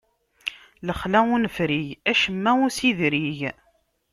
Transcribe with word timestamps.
Lexla 0.87 1.19
ur 1.33 1.39
nefrig, 1.43 1.89
acemma 2.11 2.51
ur 2.63 2.69
as-idrig. 2.71 3.39